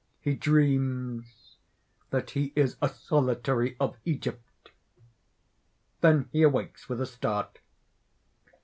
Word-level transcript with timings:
He 0.19 0.33
dreams 0.33 1.57
that 2.09 2.31
he 2.31 2.53
is 2.55 2.75
a 2.81 2.89
Solitary 2.89 3.75
of 3.79 3.97
Egypt._ 4.03 4.71
_Then 6.01 6.25
he 6.31 6.41
awakes 6.41 6.89
with 6.89 6.99
a 6.99 7.05
start. 7.05 7.59